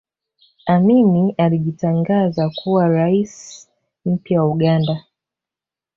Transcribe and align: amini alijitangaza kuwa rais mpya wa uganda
amini 0.67 1.31
alijitangaza 1.37 2.49
kuwa 2.49 2.87
rais 2.89 3.67
mpya 4.05 4.43
wa 4.43 4.49
uganda 4.51 5.03